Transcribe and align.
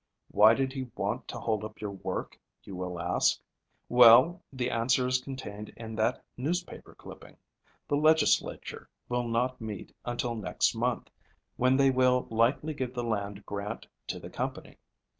Why 0.31 0.55
did 0.55 0.73
he 0.73 0.89
want 0.95 1.27
to 1.27 1.39
hold 1.39 1.63
up 1.63 1.79
your 1.79 1.91
work, 1.91 2.39
you 2.63 2.75
will 2.75 2.99
ask. 2.99 3.39
Well, 3.87 4.41
the 4.51 4.71
answer 4.71 5.05
is 5.05 5.21
contained 5.21 5.69
in 5.77 5.93
that 5.95 6.23
newspaper 6.37 6.95
clipping. 6.95 7.37
The 7.87 7.97
legislature 7.97 8.89
will 9.09 9.27
not 9.27 9.61
meet 9.61 9.93
until 10.03 10.33
next 10.33 10.73
month, 10.73 11.11
when 11.55 11.77
they 11.77 11.91
will 11.91 12.25
likely 12.31 12.73
give 12.73 12.95
the 12.95 13.03
land 13.03 13.45
grant 13.45 13.85
to 14.07 14.19
the 14.19 14.31
company. 14.31 14.77